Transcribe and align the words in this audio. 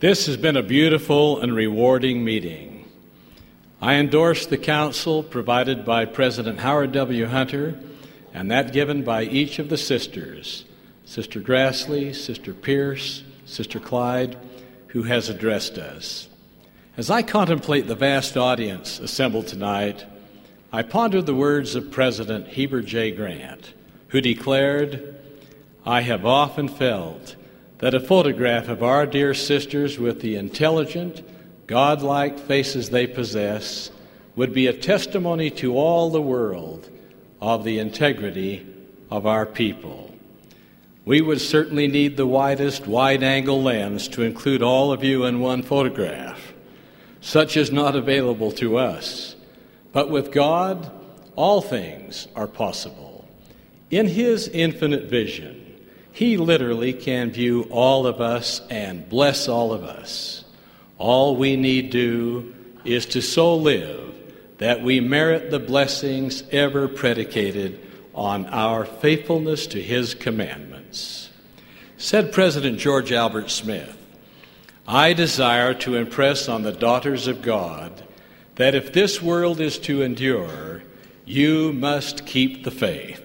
This 0.00 0.24
has 0.28 0.38
been 0.38 0.56
a 0.56 0.62
beautiful 0.62 1.40
and 1.40 1.54
rewarding 1.54 2.24
meeting. 2.24 2.88
I 3.82 3.96
endorse 3.96 4.46
the 4.46 4.56
counsel 4.56 5.22
provided 5.22 5.84
by 5.84 6.06
President 6.06 6.60
Howard 6.60 6.92
W. 6.92 7.26
Hunter 7.26 7.78
and 8.32 8.50
that 8.50 8.72
given 8.72 9.04
by 9.04 9.24
each 9.24 9.58
of 9.58 9.68
the 9.68 9.76
sisters 9.76 10.64
Sister 11.04 11.38
Grassley, 11.38 12.14
Sister 12.14 12.54
Pearce, 12.54 13.24
Sister 13.44 13.78
Clyde, 13.78 14.38
who 14.86 15.02
has 15.02 15.28
addressed 15.28 15.76
us. 15.76 16.30
As 16.96 17.10
I 17.10 17.20
contemplate 17.20 17.86
the 17.86 17.94
vast 17.94 18.38
audience 18.38 19.00
assembled 19.00 19.48
tonight, 19.48 20.06
I 20.72 20.80
ponder 20.80 21.20
the 21.20 21.34
words 21.34 21.74
of 21.74 21.90
President 21.90 22.48
Heber 22.48 22.80
J. 22.80 23.10
Grant, 23.10 23.74
who 24.08 24.22
declared, 24.22 25.14
I 25.84 26.00
have 26.00 26.24
often 26.24 26.68
felt 26.68 27.36
that 27.80 27.94
a 27.94 28.00
photograph 28.00 28.68
of 28.68 28.82
our 28.82 29.06
dear 29.06 29.34
sisters 29.34 29.98
with 29.98 30.20
the 30.20 30.36
intelligent, 30.36 31.22
godlike 31.66 32.38
faces 32.38 32.90
they 32.90 33.06
possess 33.06 33.90
would 34.36 34.52
be 34.52 34.66
a 34.66 34.72
testimony 34.72 35.50
to 35.50 35.76
all 35.76 36.10
the 36.10 36.20
world 36.20 36.88
of 37.40 37.64
the 37.64 37.78
integrity 37.78 38.66
of 39.10 39.26
our 39.26 39.46
people. 39.46 40.14
We 41.06 41.22
would 41.22 41.40
certainly 41.40 41.88
need 41.88 42.16
the 42.16 42.26
widest 42.26 42.86
wide 42.86 43.22
angle 43.22 43.62
lens 43.62 44.08
to 44.08 44.22
include 44.22 44.62
all 44.62 44.92
of 44.92 45.02
you 45.02 45.24
in 45.24 45.40
one 45.40 45.62
photograph. 45.62 46.52
Such 47.22 47.56
is 47.56 47.72
not 47.72 47.96
available 47.96 48.52
to 48.52 48.76
us. 48.76 49.36
But 49.92 50.10
with 50.10 50.30
God, 50.30 50.92
all 51.34 51.62
things 51.62 52.28
are 52.36 52.46
possible. 52.46 53.26
In 53.90 54.06
His 54.06 54.46
infinite 54.48 55.04
vision, 55.04 55.69
He 56.12 56.36
literally 56.36 56.92
can 56.92 57.30
view 57.30 57.66
all 57.70 58.06
of 58.06 58.20
us 58.20 58.60
and 58.68 59.08
bless 59.08 59.48
all 59.48 59.72
of 59.72 59.84
us. 59.84 60.44
All 60.98 61.36
we 61.36 61.56
need 61.56 61.90
do 61.90 62.54
is 62.84 63.06
to 63.06 63.22
so 63.22 63.56
live 63.56 64.14
that 64.58 64.82
we 64.82 65.00
merit 65.00 65.50
the 65.50 65.58
blessings 65.58 66.42
ever 66.50 66.88
predicated 66.88 67.80
on 68.14 68.46
our 68.46 68.84
faithfulness 68.84 69.66
to 69.68 69.80
His 69.80 70.14
commandments. 70.14 71.30
Said 71.96 72.32
President 72.32 72.78
George 72.78 73.12
Albert 73.12 73.50
Smith, 73.50 73.96
I 74.86 75.12
desire 75.12 75.72
to 75.74 75.96
impress 75.96 76.48
on 76.48 76.62
the 76.62 76.72
daughters 76.72 77.26
of 77.26 77.42
God 77.42 78.02
that 78.56 78.74
if 78.74 78.92
this 78.92 79.22
world 79.22 79.60
is 79.60 79.78
to 79.78 80.02
endure, 80.02 80.82
you 81.24 81.72
must 81.72 82.26
keep 82.26 82.64
the 82.64 82.70
faith. 82.70 83.22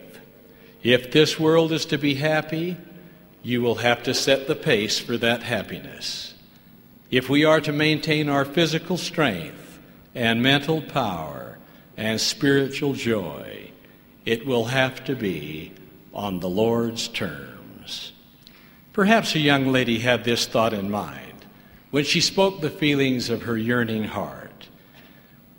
If 0.86 1.10
this 1.10 1.40
world 1.40 1.72
is 1.72 1.86
to 1.86 1.98
be 1.98 2.14
happy, 2.14 2.78
you 3.42 3.64
will 3.64 3.74
have 3.74 4.04
to 4.04 4.14
set 4.14 4.46
the 4.46 4.56
pace 4.56 5.00
for 5.00 5.18
that 5.18 5.42
happiness. 5.42 6.36
If 7.10 7.28
we 7.28 7.44
are 7.44 7.60
to 7.62 7.74
maintain 7.74 8.30
our 8.30 8.46
physical 8.46 8.96
strength 8.96 9.80
and 10.14 10.44
mental 10.44 10.84
power 10.84 11.58
and 11.98 12.22
spiritual 12.22 12.94
joy, 12.94 13.72
it 14.28 14.46
will 14.46 14.66
have 14.66 15.04
to 15.06 15.16
be 15.16 15.74
on 16.14 16.40
the 16.40 16.50
Lord's 16.50 17.08
terms. 17.08 18.12
Perhaps 18.94 19.34
a 19.34 19.40
young 19.40 19.72
lady 19.72 19.98
had 19.98 20.24
this 20.24 20.46
thought 20.46 20.72
in 20.72 20.92
mind 20.92 21.48
when 21.90 22.04
she 22.04 22.22
spoke 22.22 22.62
the 22.62 22.70
feelings 22.70 23.32
of 23.32 23.42
her 23.42 23.58
yearning 23.58 24.04
heart. 24.04 24.68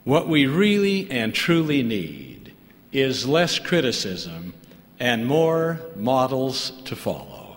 What 0.05 0.29
we 0.29 0.47
really 0.47 1.11
and 1.11 1.35
truly 1.35 1.83
need 1.83 2.53
is 2.93 3.27
less 3.27 3.59
criticism 3.59 4.55
and 4.99 5.27
more 5.27 5.81
models 5.95 6.73
to 6.85 6.97
follow. 6.97 7.57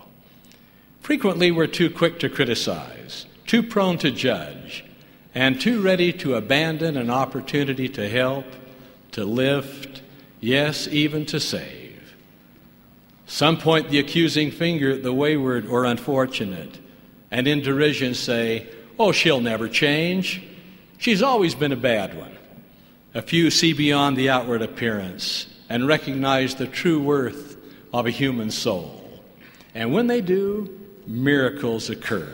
Frequently, 1.01 1.51
we're 1.51 1.67
too 1.67 1.89
quick 1.89 2.19
to 2.19 2.29
criticize, 2.29 3.25
too 3.47 3.63
prone 3.63 3.97
to 3.99 4.11
judge, 4.11 4.85
and 5.33 5.59
too 5.59 5.81
ready 5.81 6.11
to 6.13 6.35
abandon 6.35 6.97
an 6.97 7.09
opportunity 7.09 7.87
to 7.89 8.09
help, 8.09 8.45
to 9.11 9.23
lift, 9.23 10.01
yes, 10.39 10.87
even 10.87 11.25
to 11.27 11.39
save. 11.39 12.15
Some 13.25 13.57
point 13.57 13.89
the 13.89 13.99
accusing 13.99 14.51
finger 14.51 14.91
at 14.91 15.03
the 15.03 15.13
wayward 15.13 15.65
or 15.67 15.85
unfortunate, 15.85 16.79
and 17.31 17.47
in 17.47 17.61
derision 17.61 18.13
say, 18.13 18.67
Oh, 18.97 19.11
she'll 19.11 19.39
never 19.39 19.69
change. 19.69 20.43
She's 20.97 21.21
always 21.21 21.55
been 21.55 21.71
a 21.71 21.77
bad 21.77 22.17
one. 22.17 22.37
A 23.13 23.21
few 23.21 23.49
see 23.49 23.71
beyond 23.71 24.17
the 24.17 24.29
outward 24.29 24.61
appearance 24.61 25.47
and 25.69 25.87
recognize 25.87 26.55
the 26.55 26.67
true 26.67 26.99
worth 26.99 27.57
of 27.93 28.05
a 28.05 28.11
human 28.11 28.51
soul. 28.51 29.21
And 29.75 29.93
when 29.93 30.07
they 30.07 30.21
do, 30.21 30.77
miracles 31.05 31.89
occur. 31.89 32.27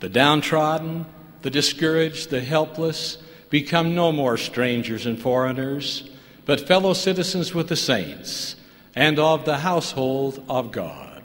The 0.00 0.08
downtrodden, 0.08 1.06
the 1.42 1.50
discouraged, 1.50 2.30
the 2.30 2.40
helpless 2.40 3.18
become 3.50 3.94
no 3.94 4.10
more 4.10 4.36
strangers 4.36 5.06
and 5.06 5.20
foreigners, 5.20 6.08
but 6.44 6.66
fellow 6.66 6.92
citizens 6.92 7.54
with 7.54 7.68
the 7.68 7.76
saints 7.76 8.56
and 8.94 9.18
of 9.18 9.44
the 9.44 9.58
household 9.58 10.42
of 10.48 10.72
God. 10.72 11.22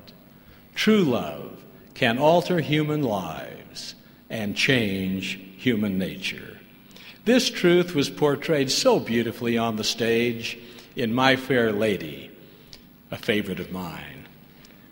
True 0.75 1.03
love 1.03 1.63
can 1.93 2.17
alter 2.17 2.59
human 2.59 3.03
lives 3.03 3.95
and 4.29 4.55
change 4.55 5.39
human 5.57 5.97
nature. 5.97 6.57
This 7.25 7.49
truth 7.49 7.93
was 7.93 8.09
portrayed 8.09 8.71
so 8.71 8.99
beautifully 8.99 9.57
on 9.57 9.75
the 9.75 9.83
stage 9.83 10.57
in 10.95 11.13
My 11.13 11.35
Fair 11.35 11.71
Lady, 11.71 12.31
a 13.09 13.17
favorite 13.17 13.59
of 13.59 13.71
mine. 13.71 14.27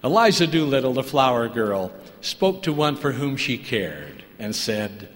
Eliza 0.04 0.48
Doolittle, 0.48 0.94
the 0.94 1.04
flower 1.04 1.50
girl, 1.50 1.92
spoke 2.22 2.64
to 2.64 2.74
one 2.74 2.96
for 2.96 3.12
whom 3.12 3.36
she 3.36 3.58
cared 3.58 4.24
and 4.38 4.56
said, 4.56 5.10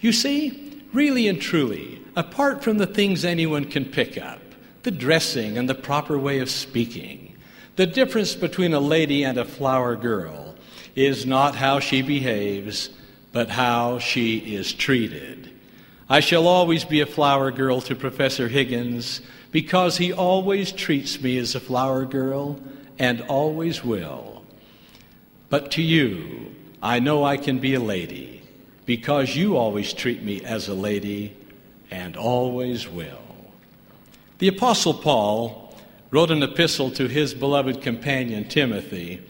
You 0.00 0.12
see, 0.12 0.82
really 0.92 1.28
and 1.28 1.40
truly, 1.40 2.02
apart 2.16 2.64
from 2.64 2.78
the 2.78 2.86
things 2.86 3.24
anyone 3.24 3.64
can 3.64 3.84
pick 3.84 4.18
up, 4.18 4.40
the 4.82 4.90
dressing 4.90 5.56
and 5.56 5.68
the 5.68 5.74
proper 5.74 6.18
way 6.18 6.40
of 6.40 6.50
speaking, 6.50 7.36
the 7.76 7.86
difference 7.86 8.34
between 8.34 8.74
a 8.74 8.80
lady 8.80 9.24
and 9.24 9.38
a 9.38 9.44
flower 9.44 9.94
girl 9.94 10.56
is 10.96 11.24
not 11.24 11.54
how 11.54 11.78
she 11.78 12.02
behaves, 12.02 12.90
but 13.30 13.48
how 13.48 14.00
she 14.00 14.38
is 14.38 14.72
treated. 14.72 15.50
I 16.10 16.18
shall 16.20 16.48
always 16.48 16.84
be 16.84 17.02
a 17.02 17.06
flower 17.06 17.52
girl 17.52 17.80
to 17.82 17.94
Professor 17.94 18.48
Higgins 18.48 19.20
because 19.50 19.96
he 19.96 20.12
always 20.12 20.72
treats 20.72 21.20
me 21.20 21.38
as 21.38 21.54
a 21.54 21.60
flower 21.60 22.04
girl 22.04 22.60
and 22.98 23.20
always 23.22 23.84
will. 23.84 24.42
But 25.48 25.70
to 25.72 25.82
you, 25.82 26.54
I 26.82 27.00
know 27.00 27.24
I 27.24 27.36
can 27.36 27.58
be 27.58 27.74
a 27.74 27.80
lady 27.80 28.42
because 28.86 29.36
you 29.36 29.56
always 29.56 29.92
treat 29.92 30.22
me 30.22 30.42
as 30.44 30.68
a 30.68 30.74
lady 30.74 31.36
and 31.90 32.16
always 32.16 32.88
will. 32.88 33.22
The 34.38 34.48
Apostle 34.48 34.94
Paul 34.94 35.76
wrote 36.10 36.30
an 36.30 36.42
epistle 36.42 36.90
to 36.92 37.08
his 37.08 37.34
beloved 37.34 37.82
companion 37.82 38.48
Timothy 38.48 39.22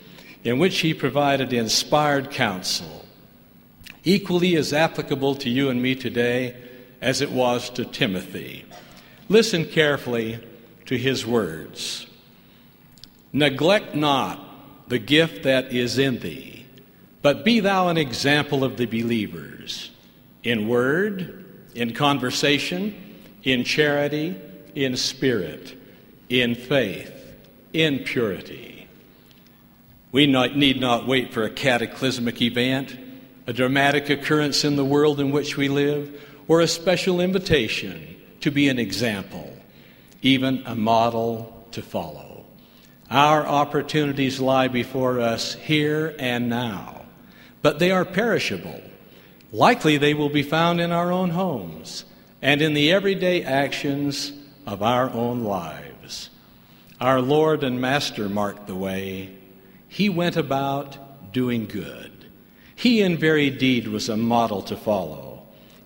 in 0.44 0.58
which 0.58 0.78
he 0.80 0.94
provided 0.94 1.52
inspired 1.52 2.30
counsel, 2.30 3.04
equally 4.04 4.56
as 4.56 4.72
applicable 4.72 5.34
to 5.36 5.50
you 5.50 5.70
and 5.70 5.82
me 5.82 5.94
today 5.94 6.56
as 7.00 7.20
it 7.20 7.30
was 7.30 7.70
to 7.70 7.84
Timothy. 7.84 8.64
Listen 9.28 9.66
carefully 9.66 10.40
to 10.86 10.96
his 10.96 11.26
words 11.26 12.06
Neglect 13.32 13.94
not 13.94 14.88
the 14.88 14.98
gift 14.98 15.42
that 15.42 15.70
is 15.70 15.98
in 15.98 16.18
thee, 16.20 16.64
but 17.20 17.44
be 17.44 17.60
thou 17.60 17.88
an 17.88 17.98
example 17.98 18.64
of 18.64 18.78
the 18.78 18.86
believers 18.86 19.90
in 20.42 20.66
word, 20.66 21.44
in 21.74 21.92
conversation, 21.92 22.94
in 23.42 23.64
charity, 23.64 24.34
in 24.74 24.96
spirit, 24.96 25.76
in 26.30 26.54
faith, 26.54 27.12
in 27.74 27.98
purity. 27.98 28.88
We 30.10 30.26
not, 30.26 30.56
need 30.56 30.80
not 30.80 31.06
wait 31.06 31.34
for 31.34 31.42
a 31.42 31.50
cataclysmic 31.50 32.40
event, 32.40 32.98
a 33.46 33.52
dramatic 33.52 34.08
occurrence 34.08 34.64
in 34.64 34.76
the 34.76 34.84
world 34.84 35.20
in 35.20 35.32
which 35.32 35.58
we 35.58 35.68
live, 35.68 36.18
or 36.48 36.62
a 36.62 36.66
special 36.66 37.20
invitation 37.20 38.17
to 38.40 38.50
be 38.50 38.68
an 38.68 38.78
example, 38.78 39.56
even 40.22 40.62
a 40.66 40.74
model 40.74 41.66
to 41.72 41.82
follow. 41.82 42.44
Our 43.10 43.46
opportunities 43.46 44.40
lie 44.40 44.68
before 44.68 45.20
us 45.20 45.54
here 45.54 46.14
and 46.18 46.48
now, 46.48 47.02
but 47.62 47.78
they 47.78 47.90
are 47.90 48.04
perishable. 48.04 48.82
Likely 49.52 49.96
they 49.96 50.14
will 50.14 50.28
be 50.28 50.42
found 50.42 50.80
in 50.80 50.92
our 50.92 51.10
own 51.10 51.30
homes 51.30 52.04
and 52.42 52.60
in 52.60 52.74
the 52.74 52.92
everyday 52.92 53.42
actions 53.42 54.32
of 54.66 54.82
our 54.82 55.10
own 55.10 55.44
lives. 55.44 56.30
Our 57.00 57.20
Lord 57.20 57.62
and 57.62 57.80
Master 57.80 58.28
marked 58.28 58.66
the 58.66 58.74
way. 58.74 59.34
He 59.88 60.08
went 60.08 60.36
about 60.36 61.32
doing 61.32 61.66
good. 61.66 62.12
He 62.74 63.00
in 63.00 63.16
very 63.16 63.50
deed 63.50 63.88
was 63.88 64.08
a 64.08 64.16
model 64.16 64.62
to 64.62 64.76
follow 64.76 65.28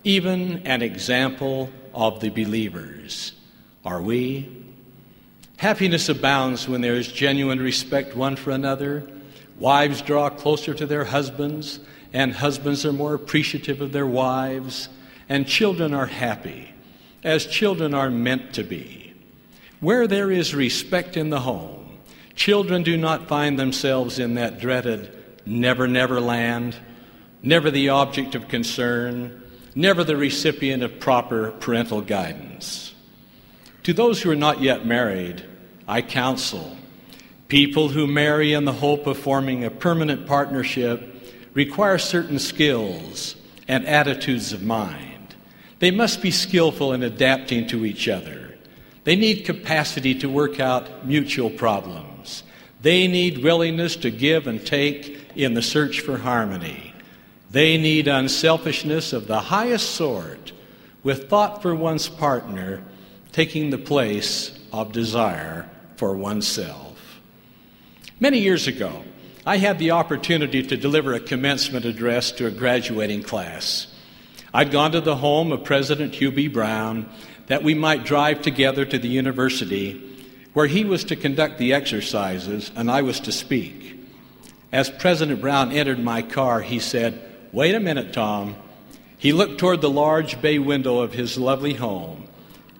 even 0.03 0.65
an 0.65 0.81
example 0.81 1.69
of 1.93 2.19
the 2.19 2.29
believers. 2.29 3.33
Are 3.85 4.01
we? 4.01 4.49
Happiness 5.57 6.09
abounds 6.09 6.67
when 6.67 6.81
there 6.81 6.95
is 6.95 7.11
genuine 7.11 7.59
respect 7.59 8.15
one 8.15 8.35
for 8.35 8.51
another. 8.51 9.07
Wives 9.59 10.01
draw 10.01 10.29
closer 10.29 10.73
to 10.73 10.85
their 10.85 11.05
husbands, 11.05 11.79
and 12.11 12.33
husbands 12.33 12.85
are 12.85 12.93
more 12.93 13.13
appreciative 13.13 13.81
of 13.81 13.91
their 13.91 14.07
wives, 14.07 14.89
and 15.29 15.47
children 15.47 15.93
are 15.93 16.07
happy, 16.07 16.73
as 17.23 17.45
children 17.45 17.93
are 17.93 18.09
meant 18.09 18.53
to 18.53 18.63
be. 18.63 19.13
Where 19.79 20.07
there 20.07 20.31
is 20.31 20.55
respect 20.55 21.17
in 21.17 21.29
the 21.29 21.41
home, 21.41 21.99
children 22.35 22.83
do 22.83 22.97
not 22.97 23.27
find 23.27 23.59
themselves 23.59 24.17
in 24.19 24.35
that 24.35 24.59
dreaded 24.59 25.17
never, 25.45 25.87
never 25.87 26.19
land, 26.19 26.75
never 27.41 27.69
the 27.69 27.89
object 27.89 28.35
of 28.35 28.47
concern, 28.47 29.42
never 29.75 30.03
the 30.03 30.17
recipient 30.17 30.83
of 30.83 30.99
proper 30.99 31.51
parental 31.51 32.01
guidance. 32.01 32.93
To 33.83 33.93
those 33.93 34.21
who 34.21 34.31
are 34.31 34.35
not 34.35 34.61
yet 34.61 34.85
married, 34.85 35.43
I 35.87 36.01
counsel 36.01 36.77
people 37.47 37.89
who 37.89 38.07
marry 38.07 38.53
in 38.53 38.65
the 38.65 38.73
hope 38.73 39.05
of 39.05 39.15
forming 39.15 39.63
a 39.63 39.69
permanent 39.69 40.25
partnership 40.25 41.07
require 41.53 41.99
certain 41.99 42.39
skills 42.39 43.35
and 43.67 43.85
attitudes 43.85 44.53
of 44.53 44.63
mind. 44.63 45.35
They 45.79 45.91
must 45.91 46.21
be 46.21 46.31
skillful 46.31 46.93
in 46.93 47.03
adapting 47.03 47.67
to 47.67 47.85
each 47.85 48.07
other. 48.07 48.57
They 49.03 49.15
need 49.15 49.45
capacity 49.45 50.15
to 50.15 50.29
work 50.29 50.59
out 50.59 51.05
mutual 51.05 51.49
problems. 51.49 52.43
They 52.81 53.07
need 53.07 53.43
willingness 53.43 53.97
to 53.97 54.09
give 54.09 54.47
and 54.47 54.65
take 54.65 55.31
in 55.35 55.53
the 55.53 55.61
search 55.61 55.99
for 55.99 56.17
harmony. 56.17 56.92
They 57.53 57.77
need 57.77 58.07
unselfishness 58.07 59.13
of 59.13 59.27
the 59.27 59.39
highest 59.39 59.91
sort, 59.91 60.51
with 61.03 61.29
thought 61.29 61.61
for 61.61 61.75
one's 61.75 62.09
partner 62.09 62.83
taking 63.31 63.69
the 63.69 63.77
place 63.77 64.57
of 64.71 64.91
desire 64.91 65.69
for 65.95 66.15
oneself. 66.15 67.19
Many 68.19 68.39
years 68.39 68.65
ago, 68.65 69.03
I 69.45 69.57
had 69.57 69.77
the 69.77 69.91
opportunity 69.91 70.63
to 70.63 70.75
deliver 70.75 71.13
a 71.13 71.19
commencement 71.19 71.85
address 71.85 72.31
to 72.31 72.47
a 72.47 72.51
graduating 72.51 73.21
class. 73.21 73.85
I'd 74.51 74.71
gone 74.71 74.93
to 74.93 75.01
the 75.01 75.17
home 75.17 75.51
of 75.51 75.63
President 75.63 76.15
Hugh 76.15 76.31
B. 76.31 76.47
Brown 76.47 77.07
that 77.45 77.61
we 77.61 77.75
might 77.75 78.03
drive 78.03 78.41
together 78.41 78.83
to 78.83 78.97
the 78.97 79.07
university 79.07 80.09
where 80.53 80.65
he 80.65 80.85
was 80.85 81.03
to 81.03 81.15
conduct 81.15 81.59
the 81.59 81.73
exercises 81.73 82.71
and 82.75 82.89
I 82.89 83.03
was 83.03 83.19
to 83.19 83.31
speak. 83.31 83.99
As 84.71 84.89
President 84.89 85.39
Brown 85.39 85.71
entered 85.71 85.99
my 85.99 86.23
car, 86.23 86.61
he 86.61 86.79
said, 86.79 87.29
Wait 87.53 87.73
a 87.73 87.79
minute, 87.79 88.11
Tom. 88.11 88.55
He 89.17 89.31
looked 89.31 89.59
toward 89.59 89.79
the 89.79 89.89
large 89.89 90.41
bay 90.41 90.59
window 90.59 90.99
of 90.99 91.13
his 91.13 91.37
lovely 91.37 91.75
home, 91.75 92.27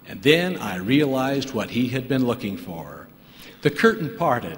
and 0.08 0.22
then 0.22 0.58
I 0.58 0.76
realized 0.76 1.54
what 1.54 1.70
he 1.70 1.88
had 1.88 2.10
been 2.10 2.26
looking 2.26 2.58
for. 2.58 3.08
The 3.62 3.70
curtain 3.70 4.18
parted 4.18 4.58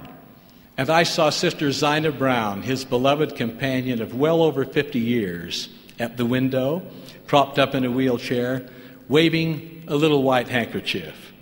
and 0.78 0.90
I 0.90 1.04
saw 1.04 1.30
Sister 1.30 1.72
Zina 1.72 2.12
Brown, 2.12 2.62
his 2.62 2.84
beloved 2.84 3.36
companion 3.36 4.02
of 4.02 4.14
well 4.14 4.42
over 4.42 4.66
50 4.66 5.00
years, 5.00 5.70
at 6.00 6.18
the 6.18 6.26
window, 6.26 6.82
propped 7.28 7.58
up 7.58 7.74
in 7.74 7.86
a 7.86 7.92
wheelchair, 7.92 8.68
waving 9.08 9.84
a 9.88 9.96
little 9.96 10.24
white 10.24 10.50
handkerchief. 10.50 11.34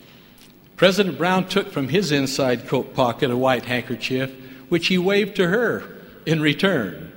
President 0.76 1.18
Brown 1.18 1.48
took 1.48 1.72
from 1.72 1.90
his 1.90 2.12
inside 2.12 2.68
coat 2.68 2.94
pocket 2.94 3.32
a 3.32 3.38
white 3.38 3.66
handkerchief, 3.66 4.32
which 4.70 4.88
he 4.88 4.98
waved 4.98 5.36
to 5.38 5.48
her 5.48 5.84
in 6.26 6.42
return. 6.42 7.13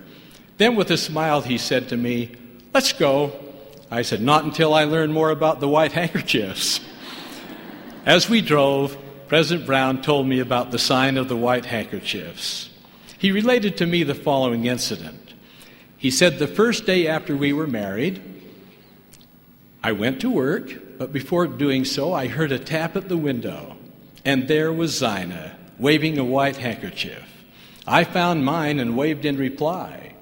Then, 0.59 0.77
with 0.77 0.91
a 0.91 0.97
smile, 0.97 1.43
he 1.43 1.59
said 1.59 1.89
to 1.91 1.97
me, 1.97 2.33
Let's 2.73 2.93
go. 2.93 3.33
I 3.91 4.03
said, 4.03 4.23
Not 4.23 4.45
until 4.45 4.75
I 4.75 4.85
learn 4.85 5.13
more 5.13 5.31
about 5.31 5.61
the 5.61 5.69
white 5.69 5.93
handkerchiefs. 6.01 6.81
As 8.05 8.29
we 8.29 8.41
drove, 8.41 8.97
President 9.29 9.67
Brown 9.67 10.01
told 10.01 10.27
me 10.27 10.39
about 10.39 10.71
the 10.71 10.79
sign 10.79 11.17
of 11.17 11.29
the 11.29 11.37
white 11.37 11.67
handkerchiefs. 11.67 12.71
He 13.19 13.33
related 13.33 13.77
to 13.79 13.87
me 13.87 14.03
the 14.03 14.15
following 14.15 14.67
incident. 14.67 15.35
He 15.99 16.11
said, 16.11 16.39
The 16.39 16.47
first 16.47 16.87
day 16.87 17.09
after 17.09 17.37
we 17.37 17.53
were 17.53 17.67
married, 17.67 18.23
I 19.83 19.93
went 19.93 20.21
to 20.21 20.31
work, 20.31 20.99
but 20.99 21.13
before 21.13 21.47
doing 21.47 21.85
so, 21.85 22.13
I 22.13 22.29
heard 22.29 22.53
a 22.53 22.59
tap 22.59 22.97
at 22.97 23.09
the 23.09 23.17
window, 23.17 23.77
and 24.25 24.49
there 24.49 24.73
was 24.73 24.99
Zina 24.99 25.57
waving 25.79 26.19
a 26.19 26.25
white 26.25 26.57
handkerchief. 26.57 27.25
I 27.87 28.05
found 28.05 28.45
mine 28.45 28.81
and 28.81 28.97
waved 28.97 29.25
in 29.25 29.37
reply. 29.37 30.16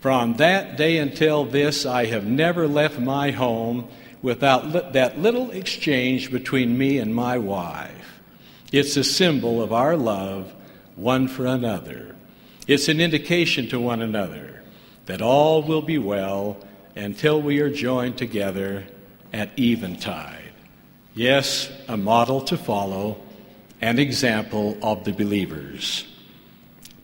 From 0.00 0.34
that 0.36 0.76
day 0.76 0.98
until 0.98 1.44
this, 1.44 1.86
I 1.86 2.06
have 2.06 2.26
never 2.26 2.68
left 2.68 2.98
my 2.98 3.30
home 3.30 3.88
without 4.22 4.92
that 4.92 5.18
little 5.18 5.50
exchange 5.50 6.30
between 6.30 6.76
me 6.76 6.98
and 6.98 7.14
my 7.14 7.38
wife. 7.38 8.20
It's 8.72 8.96
a 8.96 9.04
symbol 9.04 9.62
of 9.62 9.72
our 9.72 9.96
love 9.96 10.52
one 10.96 11.28
for 11.28 11.46
another. 11.46 12.14
It's 12.66 12.88
an 12.88 13.00
indication 13.00 13.68
to 13.68 13.78
one 13.78 14.02
another 14.02 14.62
that 15.06 15.22
all 15.22 15.62
will 15.62 15.82
be 15.82 15.98
well 15.98 16.56
until 16.96 17.40
we 17.40 17.60
are 17.60 17.70
joined 17.70 18.18
together 18.18 18.84
at 19.32 19.56
eventide. 19.58 20.52
Yes, 21.14 21.70
a 21.88 21.96
model 21.96 22.40
to 22.42 22.56
follow, 22.56 23.18
an 23.80 23.98
example 23.98 24.76
of 24.82 25.04
the 25.04 25.12
believers. 25.12 26.06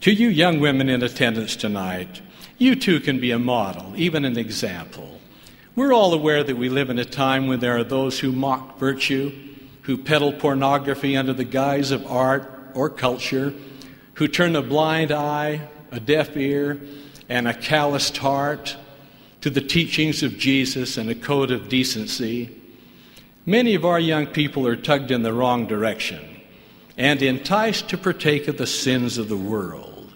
To 0.00 0.12
you 0.12 0.29
young 0.29 0.59
women 0.59 0.89
in 0.89 1.03
attendance 1.03 1.55
tonight, 1.55 2.21
you 2.62 2.76
too 2.76 3.00
can 3.00 3.20
be 3.20 3.31
a 3.31 3.38
model, 3.38 3.93
even 3.97 4.25
an 4.25 4.38
example. 4.38 5.20
We're 5.75 5.93
all 5.93 6.14
aware 6.14 6.44
that 6.44 6.56
we 6.56 6.69
live 6.69 6.91
in 6.91 6.99
a 6.99 7.05
time 7.05 7.47
when 7.47 7.61
there 7.61 7.76
are 7.76 7.85
those 7.85 8.20
who 8.20 8.32
mock 8.32 8.79
virtue 8.79 9.32
who 9.82 9.99
peddle 9.99 10.32
pornography 10.32 11.17
under 11.17 11.32
the 11.32 11.44
guise 11.44 11.91
of 11.91 12.06
art 12.06 12.50
or 12.75 12.88
culture, 12.88 13.53
who 14.14 14.29
turn 14.29 14.56
a 14.56 14.62
blind 14.62 15.11
eye, 15.11 15.69
a 15.91 16.00
deaf 16.00 16.37
ear, 16.37 16.81
and 17.29 17.49
a 17.49 17.55
calloused 17.55 18.17
heart 18.19 18.76
to 19.41 19.50
the 19.50 19.61
teachings 19.61 20.23
of 20.23 20.38
Jesus 20.38 20.97
and 20.97 21.11
a 21.11 21.15
code 21.15 21.50
of 21.50 21.69
decency. 21.69 22.56
Many 23.44 23.75
of 23.75 23.85
our 23.85 23.99
young 23.99 24.26
people 24.26 24.67
are 24.67 24.76
tugged 24.76 25.11
in 25.11 25.23
the 25.23 25.32
wrong 25.32 25.67
direction 25.67 26.41
and 26.97 27.20
enticed 27.23 27.88
to 27.88 27.99
partake 27.99 28.47
of 28.47 28.58
the 28.58 28.67
sins 28.67 29.19
of 29.19 29.29
the 29.29 29.37
world. 29.37 30.12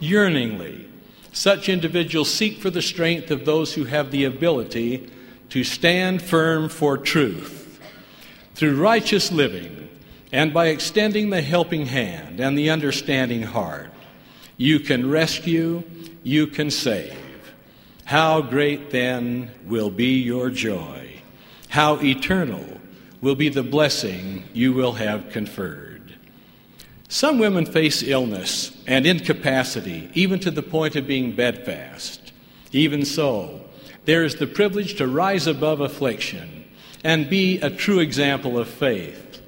Yearningly, 0.00 0.86
such 1.32 1.68
individuals 1.68 2.30
seek 2.30 2.58
for 2.58 2.70
the 2.70 2.82
strength 2.82 3.30
of 3.30 3.44
those 3.44 3.74
who 3.74 3.84
have 3.84 4.10
the 4.10 4.24
ability 4.24 5.10
to 5.48 5.64
stand 5.64 6.22
firm 6.22 6.68
for 6.68 6.96
truth 6.96 7.80
through 8.54 8.76
righteous 8.76 9.32
living 9.32 9.88
and 10.32 10.54
by 10.54 10.68
extending 10.68 11.30
the 11.30 11.42
helping 11.42 11.86
hand 11.86 12.40
and 12.40 12.56
the 12.56 12.70
understanding 12.70 13.42
heart, 13.42 13.90
you 14.56 14.80
can 14.80 15.10
rescue, 15.10 15.82
you 16.22 16.46
can 16.46 16.70
save. 16.70 17.18
How 18.04 18.40
great 18.40 18.90
then 18.90 19.50
will 19.66 19.90
be 19.90 20.20
your 20.20 20.50
joy! 20.50 21.22
How 21.68 22.02
eternal 22.02 22.80
will 23.20 23.34
be 23.34 23.48
the 23.48 23.62
blessing 23.62 24.44
you 24.52 24.72
will 24.72 24.92
have 24.92 25.30
conferred. 25.30 25.91
Some 27.12 27.38
women 27.38 27.66
face 27.66 28.02
illness 28.02 28.74
and 28.86 29.06
incapacity, 29.06 30.08
even 30.14 30.40
to 30.40 30.50
the 30.50 30.62
point 30.62 30.96
of 30.96 31.06
being 31.06 31.36
bedfast. 31.36 32.32
Even 32.72 33.04
so, 33.04 33.60
there 34.06 34.24
is 34.24 34.36
the 34.36 34.46
privilege 34.46 34.94
to 34.94 35.06
rise 35.06 35.46
above 35.46 35.82
affliction 35.82 36.64
and 37.04 37.28
be 37.28 37.60
a 37.60 37.68
true 37.68 38.00
example 38.00 38.58
of 38.58 38.66
faith, 38.66 39.42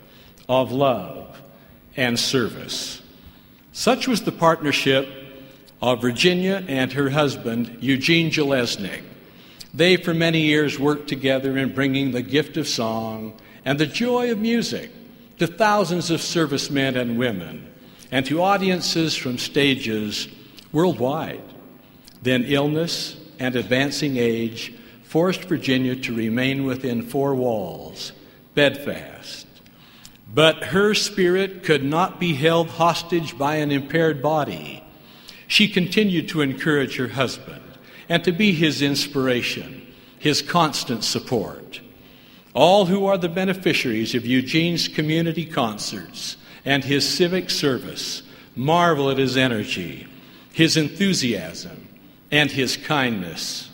of 0.47 0.73
love, 0.73 1.40
and 1.97 2.18
service. 2.18 3.00
Such 3.73 4.06
was 4.06 4.21
the 4.21 4.30
partnership 4.30 5.09
of 5.80 6.02
Virginia 6.02 6.62
and 6.68 6.92
her 6.92 7.09
husband, 7.09 7.78
Eugene 7.80 8.30
Jelesnik. 8.30 9.04
They, 9.73 9.97
for 9.97 10.12
many 10.12 10.42
years, 10.42 10.78
worked 10.78 11.09
together 11.09 11.56
in 11.56 11.75
bringing 11.75 12.11
the 12.11 12.21
gift 12.21 12.59
of 12.59 12.68
song 12.68 13.40
and 13.64 13.80
the 13.80 13.87
joy 13.87 14.30
of 14.30 14.37
music 14.38 14.90
to 15.38 15.46
thousands 15.46 16.10
of 16.10 16.20
servicemen 16.20 16.96
and 16.96 17.18
women 17.18 17.72
and 18.10 18.24
to 18.26 18.42
audiences 18.42 19.16
from 19.16 19.38
stages 19.38 20.28
worldwide. 20.72 21.42
Then 22.22 22.44
illness 22.44 23.16
and 23.38 23.56
advancing 23.56 24.16
age 24.16 24.74
forced 25.02 25.44
Virginia 25.44 25.96
to 25.96 26.14
remain 26.14 26.64
within 26.64 27.02
four 27.02 27.34
walls, 27.34 28.12
bedfast. 28.54 29.46
But 30.32 30.64
her 30.64 30.94
spirit 30.94 31.62
could 31.62 31.84
not 31.84 32.18
be 32.18 32.34
held 32.34 32.68
hostage 32.68 33.38
by 33.38 33.56
an 33.56 33.70
impaired 33.70 34.22
body. 34.22 34.82
She 35.46 35.68
continued 35.68 36.28
to 36.30 36.40
encourage 36.40 36.96
her 36.96 37.08
husband 37.08 37.62
and 38.08 38.24
to 38.24 38.32
be 38.32 38.52
his 38.52 38.82
inspiration, 38.82 39.86
his 40.18 40.42
constant 40.42 41.04
support. 41.04 41.80
All 42.54 42.87
who 42.87 43.04
are 43.06 43.18
the 43.18 43.28
beneficiaries 43.28 44.14
of 44.14 44.25
Eugene's 44.25 44.88
community 44.88 45.44
concerts 45.44 46.37
and 46.64 46.82
his 46.82 47.06
civic 47.06 47.50
service 47.50 48.23
marvel 48.56 49.11
at 49.11 49.18
his 49.18 49.37
energy, 49.37 50.06
his 50.52 50.76
enthusiasm, 50.76 51.88
and 52.30 52.50
his 52.50 52.76
kindness. 52.76 53.70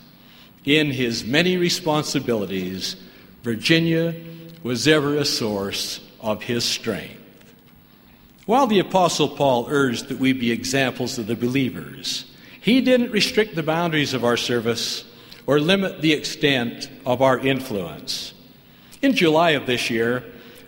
In 0.65 0.91
his 0.91 1.23
many 1.23 1.57
responsibilities, 1.57 2.95
Virginia 3.43 4.15
was 4.63 4.87
ever 4.87 5.15
a 5.15 5.25
source 5.25 6.01
of 6.19 6.43
his 6.43 6.63
strength. 6.63 7.17
While 8.45 8.67
the 8.67 8.79
Apostle 8.79 9.29
Paul 9.29 9.67
urged 9.69 10.07
that 10.09 10.19
we 10.19 10.33
be 10.33 10.51
examples 10.51 11.17
of 11.17 11.27
the 11.27 11.35
believers, 11.35 12.25
He 12.61 12.79
didn't 12.79 13.11
restrict 13.11 13.55
the 13.55 13.63
boundaries 13.63 14.13
of 14.13 14.23
our 14.23 14.37
service 14.37 15.03
or 15.47 15.59
limit 15.59 16.01
the 16.01 16.13
extent 16.13 16.89
of 17.05 17.21
our 17.21 17.39
influence. 17.39 18.33
In 19.01 19.15
July 19.15 19.51
of 19.51 19.65
this 19.65 19.89
year, 19.89 20.23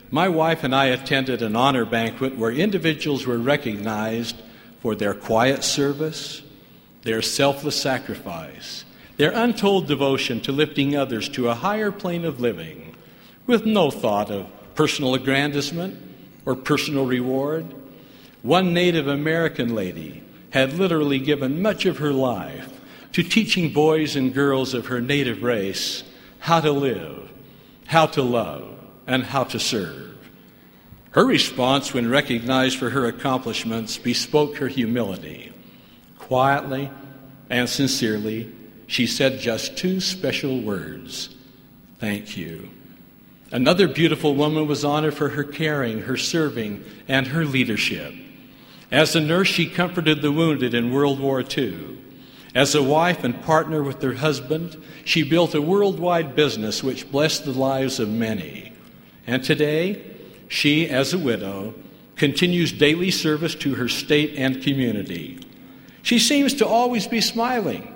my 0.10 0.28
wife 0.28 0.64
and 0.64 0.74
I 0.74 0.86
attended 0.86 1.44
an 1.44 1.56
honor 1.56 1.86
banquet 1.86 2.36
where 2.36 2.52
individuals 2.52 3.28
were 3.28 3.38
recognized 3.38 4.36
for 4.82 4.96
their 4.96 5.14
quiet 5.14 5.64
service, 5.64 6.42
their 7.04 7.22
selfless 7.22 7.80
sacrifice, 7.80 8.86
their 9.18 9.32
untold 9.32 9.88
devotion 9.88 10.42
to 10.42 10.52
lifting 10.52 10.96
others 10.96 11.30
to 11.30 11.50
a 11.50 11.54
higher 11.54 11.92
plane 11.92 12.26
of 12.26 12.40
living, 12.40 12.96
with 13.46 13.68
no 13.68 13.92
thought 13.92 14.32
of 14.32 14.48
personal 14.74 15.14
aggrandizement 15.14 16.00
or 16.46 16.56
personal 16.56 17.06
reward. 17.06 17.66
One 18.42 18.74
Native 18.74 19.08
American 19.08 19.76
lady 19.76 20.24
had 20.50 20.74
literally 20.74 21.20
given 21.20 21.62
much 21.62 21.86
of 21.86 22.00
her 22.00 22.12
life 22.12 22.80
to 23.12 23.22
teaching 23.22 23.72
boys 23.74 24.16
and 24.16 24.34
girls 24.34 24.74
of 24.74 24.88
her 24.88 25.02
native 25.02 25.44
race 25.44 26.04
how 26.40 26.60
to 26.62 26.72
live, 26.72 27.30
how 27.94 28.08
to 28.08 28.24
love, 28.24 28.68
and 29.06 29.24
how 29.24 29.44
to 29.44 29.60
serve. 29.60 30.18
Her 31.12 31.24
response, 31.24 31.94
when 31.94 32.10
recognized 32.10 32.80
for 32.80 32.90
her 32.90 33.06
accomplishments, 33.06 34.00
bespoke 34.00 34.58
her 34.58 34.68
humility. 34.68 35.54
Quietly 36.18 36.90
and 37.52 37.70
sincerely, 37.70 38.52
she 38.88 39.06
said 39.06 39.40
just 39.40 39.78
two 39.78 40.00
special 40.00 40.60
words 40.60 41.36
Thank 42.00 42.36
you. 42.36 42.72
Another 43.52 43.88
beautiful 43.88 44.34
woman 44.34 44.68
was 44.68 44.84
honored 44.84 45.14
for 45.14 45.30
her 45.30 45.44
caring, 45.44 46.02
her 46.02 46.18
serving, 46.18 46.84
and 47.08 47.28
her 47.28 47.46
leadership. 47.46 48.12
As 48.90 49.16
a 49.16 49.22
nurse, 49.22 49.50
she 49.50 49.70
comforted 49.70 50.24
the 50.24 50.32
wounded 50.32 50.74
in 50.74 50.92
World 50.92 51.20
War 51.20 51.44
II. 51.44 52.03
As 52.56 52.76
a 52.76 52.84
wife 52.84 53.24
and 53.24 53.42
partner 53.42 53.82
with 53.82 54.02
her 54.02 54.14
husband, 54.14 54.82
she 55.06 55.24
built 55.24 55.56
a 55.56 55.62
worldwide 55.62 56.36
business 56.36 56.84
which 56.84 57.10
blessed 57.12 57.46
the 57.46 57.52
lives 57.52 58.00
of 58.00 58.10
many. 58.10 58.74
And 59.26 59.44
today, 59.44 60.04
she, 60.48 60.88
as 60.88 61.14
a 61.14 61.18
widow, 61.18 61.74
continues 62.16 62.72
daily 62.72 63.10
service 63.10 63.56
to 63.56 63.76
her 63.76 63.90
state 63.90 64.36
and 64.38 64.62
community. 64.62 65.40
She 66.04 66.20
seems 66.20 66.54
to 66.56 66.68
always 66.68 67.08
be 67.08 67.22
smiling. 67.22 67.90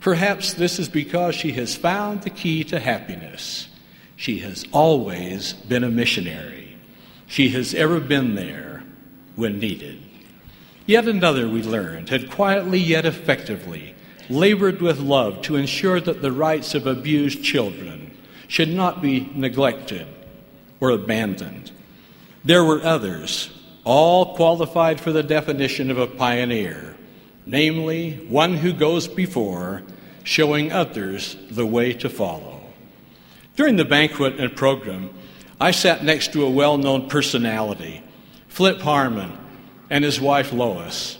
Perhaps 0.00 0.54
this 0.54 0.78
is 0.78 0.88
because 0.88 1.34
she 1.34 1.52
has 1.52 1.74
found 1.74 2.22
the 2.22 2.30
key 2.30 2.62
to 2.64 2.78
happiness. 2.78 3.68
She 4.14 4.38
has 4.40 4.64
always 4.72 5.54
been 5.54 5.82
a 5.82 5.90
missionary. 5.90 6.76
She 7.26 7.48
has 7.50 7.74
ever 7.74 7.98
been 7.98 8.36
there 8.36 8.84
when 9.34 9.58
needed. 9.58 10.02
Yet 10.88 11.06
another, 11.06 11.46
we 11.46 11.62
learned, 11.62 12.08
had 12.08 12.30
quietly 12.30 12.78
yet 12.78 13.04
effectively 13.04 13.94
labored 14.30 14.80
with 14.80 14.98
love 14.98 15.42
to 15.42 15.56
ensure 15.56 16.00
that 16.00 16.22
the 16.22 16.32
rights 16.32 16.74
of 16.74 16.86
abused 16.86 17.44
children 17.44 18.10
should 18.46 18.70
not 18.70 19.02
be 19.02 19.30
neglected 19.34 20.06
or 20.80 20.88
abandoned. 20.88 21.70
There 22.42 22.64
were 22.64 22.82
others, 22.82 23.50
all 23.84 24.34
qualified 24.34 24.98
for 24.98 25.12
the 25.12 25.22
definition 25.22 25.90
of 25.90 25.98
a 25.98 26.06
pioneer, 26.06 26.96
namely, 27.44 28.24
one 28.26 28.54
who 28.54 28.72
goes 28.72 29.08
before, 29.08 29.82
showing 30.24 30.72
others 30.72 31.36
the 31.50 31.66
way 31.66 31.92
to 31.92 32.08
follow. 32.08 32.62
During 33.56 33.76
the 33.76 33.84
banquet 33.84 34.40
and 34.40 34.56
program, 34.56 35.10
I 35.60 35.70
sat 35.72 36.02
next 36.02 36.32
to 36.32 36.46
a 36.46 36.50
well 36.50 36.78
known 36.78 37.10
personality, 37.10 38.02
Flip 38.48 38.80
Harmon, 38.80 39.36
and 39.90 40.04
his 40.04 40.20
wife 40.20 40.52
Lois. 40.52 41.18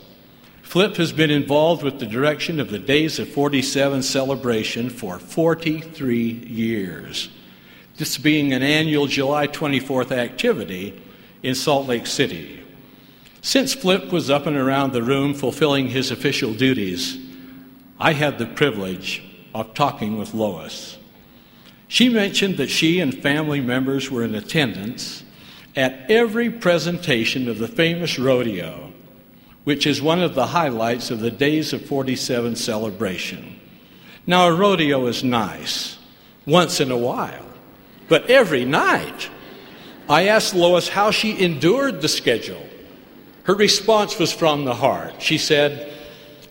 Flip 0.63 0.97
has 0.97 1.13
been 1.13 1.31
involved 1.31 1.83
with 1.83 1.99
the 1.99 2.07
direction 2.07 2.61
of 2.61 2.71
the 2.71 2.79
Days 2.79 3.19
of 3.19 3.29
47 3.29 4.03
celebration 4.03 4.91
for 4.91 5.19
43 5.19 6.19
years. 6.19 7.31
This 7.97 8.19
being 8.19 8.53
an 8.53 8.63
annual 8.63 9.07
July 9.07 9.47
24th 9.47 10.13
activity 10.13 11.01
in 11.43 11.55
Salt 11.55 11.87
Lake 11.87 12.07
City. 12.07 12.63
Since 13.41 13.75
Flip 13.75 14.13
was 14.13 14.29
up 14.29 14.47
and 14.47 14.57
around 14.57 14.93
the 14.93 15.03
room 15.03 15.33
fulfilling 15.33 15.89
his 15.89 16.11
official 16.11 16.53
duties, 16.53 17.19
I 17.99 18.13
had 18.13 18.39
the 18.39 18.47
privilege 18.47 19.23
of 19.55 19.75
talking 19.75 20.19
with 20.19 20.35
Lois. 20.35 20.99
She 21.89 22.11
mentioned 22.11 22.59
that 22.59 22.69
she 22.69 23.01
and 23.01 23.23
family 23.23 23.61
members 23.61 24.11
were 24.11 24.23
in 24.23 24.35
attendance 24.35 25.23
at 25.79 26.11
every 26.11 26.51
presentation 26.51 27.49
of 27.49 27.59
the 27.59 27.69
famous 27.69 28.19
rodeo, 28.19 28.93
which 29.63 29.87
is 29.87 30.03
one 30.03 30.21
of 30.21 30.35
the 30.35 30.49
highlights 30.49 31.13
of 31.13 31.21
the 31.21 31.31
Days 31.31 31.73
of 31.73 31.87
47 31.87 32.57
celebration. 32.57 33.61
Now, 34.27 34.49
a 34.49 34.53
rodeo 34.53 35.07
is 35.07 35.23
nice 35.23 35.97
once 36.45 36.81
in 36.81 36.91
a 36.91 36.97
while, 36.97 37.47
but 38.09 38.29
every 38.29 38.65
night. 38.65 39.31
I 40.09 40.29
asked 40.29 40.55
Lois 40.55 40.89
how 40.89 41.13
she 41.13 41.39
endured 41.39 42.01
the 42.01 42.09
schedule. 42.09 42.67
Her 43.45 43.55
response 43.55 44.19
was 44.19 44.33
from 44.33 44.65
the 44.65 44.75
heart. 44.75 45.23
She 45.23 45.39
said, 45.39 45.93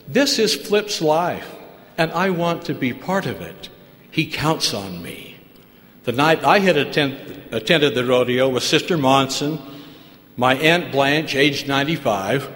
This 0.08 0.40
is 0.40 0.56
Flip's 0.56 1.02
life, 1.02 1.54
and 1.98 2.14
I 2.14 2.30
want 2.30 2.64
to 2.66 2.74
be 2.74 2.94
part 2.94 3.26
of 3.26 3.42
it. 3.42 3.68
He 4.10 4.28
counts 4.28 4.74
on 4.74 5.02
me. 5.04 5.27
The 6.08 6.14
night 6.14 6.46
I 6.46 6.60
had 6.60 6.78
attend, 6.78 7.18
attended 7.52 7.94
the 7.94 8.06
rodeo 8.06 8.48
with 8.48 8.64
Sister 8.64 8.98
Monson, 8.98 9.60
my 10.38 10.56
Aunt 10.56 10.90
Blanche, 10.90 11.36
aged 11.36 11.68
95, 11.68 12.50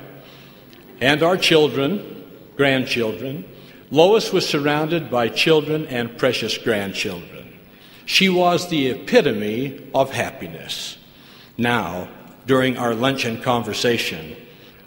and 1.01 1.21
our 1.21 1.35
children, 1.35 2.23
grandchildren, 2.55 3.43
Lois 3.89 4.31
was 4.31 4.47
surrounded 4.47 5.11
by 5.11 5.27
children 5.27 5.85
and 5.87 6.17
precious 6.17 6.57
grandchildren. 6.57 7.59
She 8.05 8.29
was 8.29 8.69
the 8.69 8.87
epitome 8.87 9.85
of 9.93 10.13
happiness. 10.13 10.97
Now, 11.57 12.07
during 12.45 12.77
our 12.77 12.95
luncheon 12.95 13.41
conversation, 13.41 14.37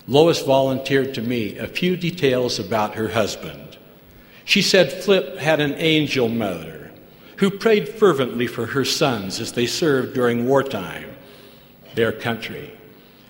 Lois 0.08 0.40
volunteered 0.40 1.12
to 1.16 1.20
me 1.20 1.58
a 1.58 1.66
few 1.66 1.98
details 1.98 2.58
about 2.58 2.94
her 2.94 3.08
husband. 3.08 3.76
She 4.46 4.62
said 4.62 4.90
Flip 4.90 5.36
had 5.36 5.60
an 5.60 5.74
angel 5.74 6.30
mother 6.30 6.73
who 7.44 7.50
prayed 7.50 7.86
fervently 7.86 8.46
for 8.46 8.64
her 8.64 8.86
sons 8.86 9.38
as 9.38 9.52
they 9.52 9.66
served 9.66 10.14
during 10.14 10.48
wartime, 10.48 11.14
their 11.94 12.10
country. 12.10 12.72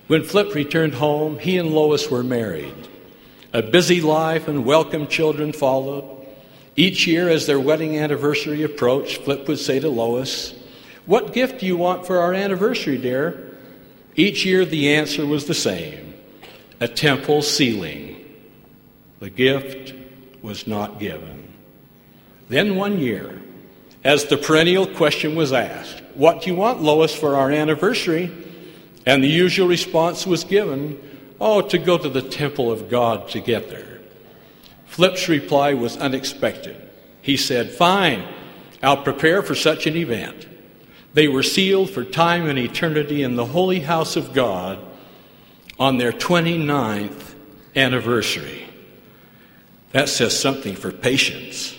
When 0.07 0.23
Flip 0.23 0.55
returned 0.55 0.95
home, 0.95 1.41
he 1.41 1.59
and 1.59 1.73
Lois 1.73 2.09
were 2.09 2.23
married. 2.23 2.77
A 3.53 3.61
busy 3.61 4.01
life 4.01 4.47
and 4.47 4.65
welcome 4.65 5.09
children 5.09 5.53
followed. 5.53 6.29
Each 6.77 7.09
year, 7.09 7.29
as 7.29 7.47
their 7.47 7.59
wedding 7.59 7.99
anniversary 7.99 8.63
approached, 8.63 9.23
Flip 9.23 9.49
would 9.49 9.59
say 9.59 9.81
to 9.81 9.89
Lois, 9.89 10.55
What 11.07 11.33
gift 11.33 11.59
do 11.59 11.67
you 11.67 11.77
want 11.77 12.07
for 12.07 12.21
our 12.21 12.35
anniversary, 12.35 12.99
dear? 12.99 13.57
Each 14.15 14.45
year, 14.45 14.65
the 14.65 14.95
answer 14.95 15.27
was 15.27 15.47
the 15.47 15.55
same 15.55 16.15
a 16.79 16.87
temple 16.87 17.43
sealing. 17.43 18.25
The 19.19 19.31
gift 19.31 19.93
was 20.41 20.69
not 20.69 21.01
given. 21.01 21.53
Then 22.49 22.77
one 22.77 23.01
year, 23.01 23.41
as 24.05 24.27
the 24.27 24.37
perennial 24.37 24.87
question 24.87 25.35
was 25.35 25.53
asked, 25.53 26.03
What 26.15 26.43
do 26.43 26.51
you 26.51 26.57
want, 26.57 26.83
Lois, 26.83 27.15
for 27.15 27.37
our 27.37 27.51
anniversary? 27.51 28.31
And 29.07 29.25
the 29.25 29.29
usual 29.29 29.67
response 29.67 30.27
was 30.27 30.45
given, 30.45 31.01
Oh, 31.41 31.63
to 31.63 31.79
go 31.79 31.99
to 31.99 32.09
the 32.09 32.23
temple 32.23 32.71
of 32.71 32.89
God 32.89 33.29
together. 33.29 34.01
Flip's 34.87 35.29
reply 35.29 35.75
was 35.75 35.97
unexpected. 35.97 36.77
He 37.23 37.37
said, 37.37 37.71
Fine, 37.71 38.29
I'll 38.83 39.03
prepare 39.03 39.43
for 39.43 39.55
such 39.55 39.87
an 39.87 39.97
event. 39.97 40.47
They 41.15 41.29
were 41.29 41.43
sealed 41.43 41.91
for 41.91 42.05
time 42.05 42.47
and 42.47 42.59
eternity 42.59 43.23
in 43.23 43.37
the 43.37 43.47
holy 43.47 43.81
house 43.81 44.17
of 44.17 44.35
God 44.35 44.79
on 45.79 45.97
their 45.97 46.13
29th 46.13 47.35
anniversary. 47.75 48.69
That 49.93 50.09
says 50.09 50.39
something 50.39 50.75
for 50.75 50.91
patience. 50.91 51.74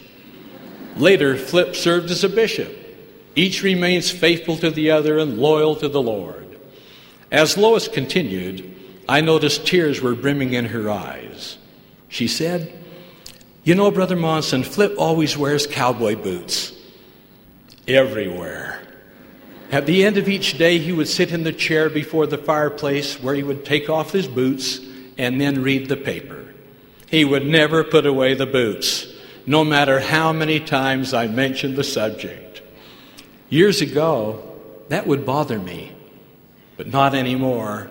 Later, 0.96 1.36
Flip 1.36 1.76
served 1.76 2.10
as 2.10 2.24
a 2.24 2.30
bishop. 2.30 2.74
Each 3.36 3.62
remains 3.64 4.10
faithful 4.10 4.58
to 4.58 4.72
the 4.72 4.92
other 4.92 5.20
and 5.20 5.38
loyal 5.38 5.76
to 5.78 5.90
the 5.90 6.02
Lord. 6.02 6.58
As 7.32 7.58
Lois 7.58 7.88
continued, 7.88 8.74
I 9.10 9.22
noticed 9.22 9.68
tears 9.68 10.02
were 10.02 10.16
brimming 10.16 10.54
in 10.54 10.66
her 10.66 10.90
eyes. 10.90 11.58
She 12.08 12.28
said, 12.28 12.82
You 13.64 13.76
know, 13.76 13.92
Brother 13.92 14.16
Monson, 14.16 14.64
Flip 14.64 14.96
always 14.98 15.38
wears 15.38 15.68
cowboy 15.68 16.16
boots. 16.16 16.72
Everywhere. 17.88 18.82
At 19.72 19.86
the 19.86 20.06
end 20.06 20.18
of 20.18 20.30
each 20.30 20.58
day, 20.58 20.78
he 20.78 20.94
would 20.94 21.10
sit 21.10 21.32
in 21.32 21.44
the 21.44 21.52
chair 21.52 21.90
before 21.90 22.26
the 22.26 22.38
fireplace 22.38 23.22
where 23.22 23.36
he 23.36 23.44
would 23.44 23.66
take 23.66 23.90
off 23.90 24.12
his 24.12 24.28
boots 24.28 24.80
and 25.18 25.42
then 25.42 25.62
read 25.62 25.90
the 25.90 25.98
paper. 25.98 26.54
He 27.10 27.26
would 27.26 27.46
never 27.46 27.84
put 27.84 28.06
away 28.06 28.34
the 28.34 28.46
boots 28.46 29.15
no 29.46 29.64
matter 29.64 30.00
how 30.00 30.34
many 30.34 30.60
times 30.60 31.14
I 31.14 31.28
mentioned 31.28 31.76
the 31.76 31.84
subject. 31.84 32.62
Years 33.50 33.82
ago, 33.82 34.60
that 34.90 35.08
would 35.08 35.26
bother 35.26 35.60
me, 35.60 35.92
but 36.78 36.88
not 36.88 37.16
anymore. 37.16 37.90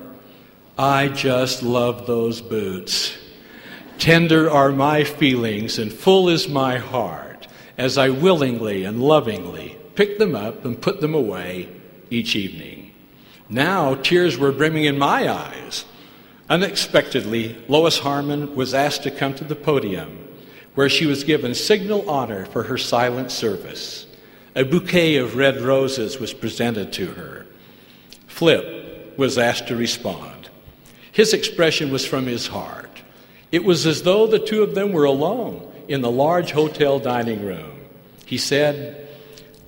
I 0.77 1.09
just 1.09 1.63
love 1.63 2.07
those 2.07 2.41
boots. 2.41 3.17
Tender 3.99 4.51
are 4.51 4.73
my 4.73 5.05
feelings 5.05 5.79
and 5.79 5.93
full 5.93 6.29
is 6.29 6.49
my 6.49 6.79
heart 6.79 7.47
as 7.79 7.97
I 7.97 8.09
willingly 8.09 8.85
and 8.85 9.03
lovingly 9.03 9.79
pick 9.95 10.19
them 10.19 10.35
up 10.35 10.65
and 10.65 10.81
put 10.81 11.01
them 11.01 11.15
away 11.15 11.69
each 12.11 12.35
evening. 12.37 12.93
Now 13.49 13.95
tears 13.95 14.37
were 14.37 14.53
brimming 14.53 14.85
in 14.85 14.99
my 14.99 15.29
eyes. 15.29 15.85
Unexpectedly, 16.49 17.57
Lois 17.69 18.01
Harmon 18.01 18.55
was 18.55 18.75
asked 18.75 19.03
to 19.05 19.11
come 19.11 19.35
to 19.35 19.45
the 19.45 19.55
podium, 19.55 20.29
where 20.75 20.89
she 20.89 21.07
was 21.07 21.25
given 21.25 21.55
signal 21.55 22.09
honor 22.09 22.47
for 22.47 22.65
her 22.65 22.79
silent 22.79 23.31
service. 23.31 24.07
A 24.57 24.65
bouquet 24.65 25.17
of 25.17 25.37
red 25.37 25.61
roses 25.61 26.19
was 26.19 26.33
presented 26.33 26.93
to 26.95 27.07
her. 27.07 27.47
Flip 28.27 29.17
was 29.17 29.39
asked 29.39 29.69
to 29.69 29.77
respond. 29.77 30.49
His 31.13 31.33
expression 31.33 31.93
was 31.93 32.05
from 32.05 32.27
his 32.27 32.49
heart. 32.49 33.03
It 33.53 33.65
was 33.65 33.87
as 33.87 34.03
though 34.03 34.27
the 34.27 34.39
two 34.39 34.63
of 34.63 34.75
them 34.75 34.93
were 34.93 35.05
alone 35.05 35.71
in 35.87 36.01
the 36.01 36.11
large 36.11 36.51
hotel 36.51 36.99
dining 36.99 37.45
room. 37.45 37.81
He 38.27 38.39
said, 38.39 39.09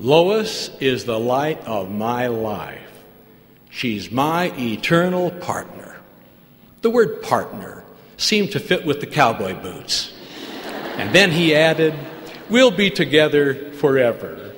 Lois 0.00 0.70
is 0.80 1.04
the 1.04 1.18
light 1.18 1.64
of 1.66 1.90
my 1.90 2.26
life. 2.26 2.80
She's 3.70 4.10
my 4.10 4.52
eternal 4.58 5.30
partner. 5.30 5.96
The 6.82 6.90
word 6.90 7.22
partner 7.22 7.84
seemed 8.16 8.52
to 8.52 8.60
fit 8.60 8.84
with 8.84 9.00
the 9.00 9.06
cowboy 9.06 9.54
boots. 9.54 10.12
And 10.96 11.14
then 11.14 11.30
he 11.30 11.54
added, 11.54 11.94
We'll 12.48 12.70
be 12.70 12.90
together 12.90 13.72
forever. 13.72 14.52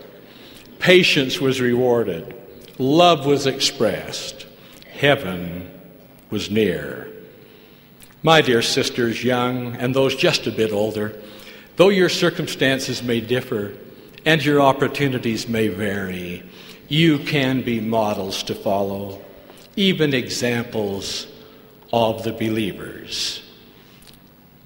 Patience 0.78 1.40
was 1.40 1.61
rewarded, 1.61 2.35
love 2.78 3.26
was 3.26 3.47
expressed, 3.47 4.47
heaven 4.90 5.71
was 6.30 6.50
near. 6.50 7.11
My 8.23 8.40
dear 8.40 8.62
sisters, 8.62 9.25
young 9.25 9.75
and 9.76 9.95
those 9.95 10.14
just 10.14 10.47
a 10.47 10.52
bit 10.52 10.73
older, 10.73 11.21
though 11.76 11.88
your 11.88 12.09
circumstances 12.09 13.02
may 13.02 13.21
differ 13.21 13.75
and 14.25 14.45
your 14.45 14.61
opportunities 14.61 15.49
may 15.49 15.68
vary, 15.68 16.42
you 16.88 17.18
can 17.18 17.62
be 17.62 17.80
models 17.80 18.42
to 18.45 18.54
follow, 18.54 19.25
even 19.76 20.14
examples 20.14 21.26
of 21.92 22.23
the 22.23 22.33
believers. 22.33 23.42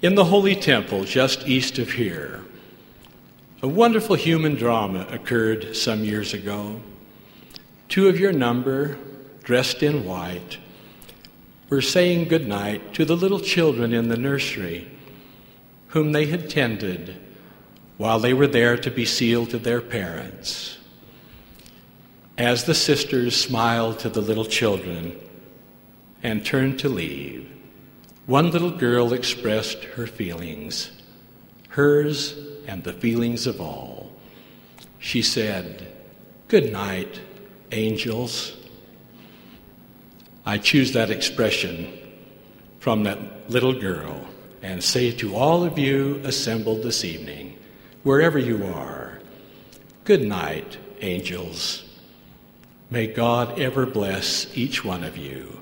In 0.02 0.16
the 0.16 0.24
Holy 0.24 0.56
Temple, 0.56 1.04
just 1.04 1.46
east 1.46 1.78
of 1.78 1.92
here, 1.92 2.42
a 3.62 3.68
wonderful 3.68 4.16
human 4.16 4.56
drama 4.56 5.06
occurred 5.08 5.76
some 5.76 6.02
years 6.02 6.34
ago. 6.34 6.80
Two 7.88 8.08
of 8.08 8.18
your 8.18 8.32
number, 8.32 8.98
dressed 9.44 9.80
in 9.80 10.04
white, 10.04 10.58
were 11.68 11.80
saying 11.80 12.26
goodnight 12.26 12.92
to 12.94 13.04
the 13.04 13.16
little 13.16 13.38
children 13.38 13.92
in 13.92 14.08
the 14.08 14.16
nursery 14.16 14.90
whom 15.88 16.10
they 16.10 16.26
had 16.26 16.50
tended 16.50 17.14
while 17.96 18.18
they 18.18 18.34
were 18.34 18.48
there 18.48 18.76
to 18.76 18.90
be 18.90 19.04
sealed 19.04 19.50
to 19.50 19.58
their 19.58 19.80
parents. 19.80 20.78
As 22.36 22.64
the 22.64 22.74
sisters 22.74 23.36
smiled 23.36 24.00
to 24.00 24.08
the 24.08 24.20
little 24.20 24.46
children 24.46 25.16
and 26.24 26.44
turned 26.44 26.80
to 26.80 26.88
leave, 26.88 27.48
one 28.26 28.50
little 28.50 28.70
girl 28.70 29.12
expressed 29.12 29.84
her 29.84 30.06
feelings, 30.06 30.90
hers 31.68 32.38
and 32.66 32.84
the 32.84 32.92
feelings 32.92 33.46
of 33.46 33.60
all. 33.60 34.12
She 34.98 35.22
said, 35.22 35.86
Good 36.48 36.72
night, 36.72 37.20
angels. 37.72 38.56
I 40.44 40.58
choose 40.58 40.92
that 40.92 41.10
expression 41.10 41.98
from 42.78 43.04
that 43.04 43.50
little 43.50 43.78
girl 43.78 44.26
and 44.62 44.82
say 44.82 45.10
to 45.12 45.34
all 45.34 45.64
of 45.64 45.78
you 45.78 46.20
assembled 46.24 46.82
this 46.82 47.04
evening, 47.04 47.58
wherever 48.02 48.38
you 48.38 48.64
are, 48.66 49.20
good 50.04 50.22
night, 50.22 50.78
angels. 51.00 51.84
May 52.90 53.06
God 53.06 53.58
ever 53.58 53.86
bless 53.86 54.56
each 54.56 54.84
one 54.84 55.02
of 55.02 55.16
you. 55.16 55.61